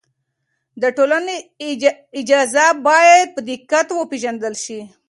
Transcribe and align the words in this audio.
د 0.81 0.83
ټولنې 0.97 1.35
اجزا 2.21 2.67
باید 2.87 3.27
په 3.35 3.41
دقت 3.49 3.87
وپېژندل 3.93 4.53
شي. 4.63 4.79